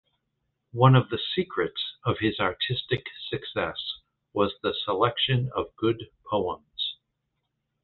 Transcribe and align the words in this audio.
One 0.73 0.95
of 0.95 1.09
the 1.11 1.19
secrets 1.35 1.93
of 2.03 2.17
his 2.17 2.39
artistic 2.39 3.03
success 3.29 3.77
was 4.33 4.55
the 4.63 4.73
selection 4.73 5.51
of 5.55 5.75
good 5.75 6.09
poems. 6.27 6.97